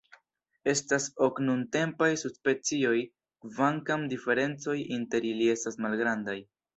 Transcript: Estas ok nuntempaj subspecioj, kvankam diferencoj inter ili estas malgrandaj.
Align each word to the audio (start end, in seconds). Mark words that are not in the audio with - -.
Estas 0.71 1.03
ok 1.25 1.41
nuntempaj 1.49 2.07
subspecioj, 2.21 2.95
kvankam 3.47 4.07
diferencoj 4.15 4.75
inter 4.97 5.29
ili 5.33 5.51
estas 5.57 5.79
malgrandaj. 5.87 6.39